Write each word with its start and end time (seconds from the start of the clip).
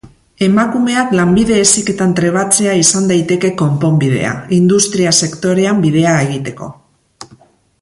Emakumeak 0.43 1.11
lanbide 1.17 1.57
heziketan 1.63 2.15
trebatzea 2.19 2.73
izan 2.79 3.05
daiteke 3.11 3.51
konponbidea, 3.59 4.33
industria 4.61 5.13
sektorean 5.27 5.85
bidea 5.85 6.15
egiteko. 6.27 6.73